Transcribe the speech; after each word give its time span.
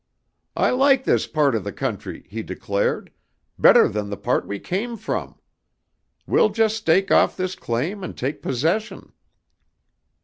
"'I 0.55 0.71
like 0.71 1.03
this 1.03 1.27
part 1.27 1.53
of 1.53 1.63
the 1.63 1.71
country,' 1.71 2.25
he 2.27 2.41
declared, 2.41 3.11
'better 3.59 3.87
than 3.87 4.09
the 4.09 4.17
part 4.17 4.47
we 4.47 4.57
came 4.59 4.97
from. 4.97 5.39
We'll 6.25 6.49
just 6.49 6.75
stake 6.77 7.11
off 7.11 7.37
this 7.37 7.53
claim 7.53 8.03
and 8.03 8.17
take 8.17 8.41
possession.' 8.41 9.13